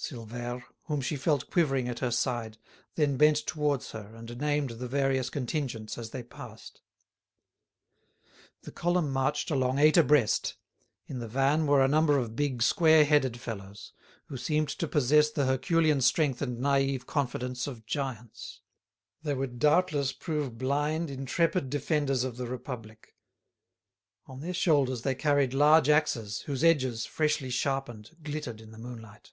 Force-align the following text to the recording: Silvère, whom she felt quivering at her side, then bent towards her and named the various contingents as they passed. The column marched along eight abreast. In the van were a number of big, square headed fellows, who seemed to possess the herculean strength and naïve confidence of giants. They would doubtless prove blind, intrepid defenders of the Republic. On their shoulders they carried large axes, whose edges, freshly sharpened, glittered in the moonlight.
Silvère, 0.00 0.62
whom 0.84 1.00
she 1.00 1.16
felt 1.16 1.50
quivering 1.50 1.88
at 1.88 1.98
her 1.98 2.12
side, 2.12 2.56
then 2.94 3.16
bent 3.16 3.38
towards 3.48 3.90
her 3.90 4.14
and 4.14 4.38
named 4.38 4.70
the 4.70 4.86
various 4.86 5.28
contingents 5.28 5.98
as 5.98 6.10
they 6.10 6.22
passed. 6.22 6.80
The 8.62 8.70
column 8.70 9.10
marched 9.10 9.50
along 9.50 9.80
eight 9.80 9.96
abreast. 9.96 10.54
In 11.08 11.18
the 11.18 11.26
van 11.26 11.66
were 11.66 11.82
a 11.82 11.88
number 11.88 12.16
of 12.16 12.36
big, 12.36 12.62
square 12.62 13.04
headed 13.04 13.40
fellows, 13.40 13.92
who 14.26 14.36
seemed 14.36 14.68
to 14.68 14.86
possess 14.86 15.30
the 15.32 15.46
herculean 15.46 16.00
strength 16.00 16.40
and 16.40 16.58
naïve 16.58 17.04
confidence 17.06 17.66
of 17.66 17.84
giants. 17.84 18.60
They 19.24 19.34
would 19.34 19.58
doubtless 19.58 20.12
prove 20.12 20.58
blind, 20.58 21.10
intrepid 21.10 21.70
defenders 21.70 22.22
of 22.22 22.36
the 22.36 22.46
Republic. 22.46 23.16
On 24.26 24.38
their 24.38 24.54
shoulders 24.54 25.02
they 25.02 25.16
carried 25.16 25.52
large 25.54 25.88
axes, 25.88 26.42
whose 26.42 26.62
edges, 26.62 27.04
freshly 27.04 27.50
sharpened, 27.50 28.16
glittered 28.22 28.60
in 28.60 28.70
the 28.70 28.78
moonlight. 28.78 29.32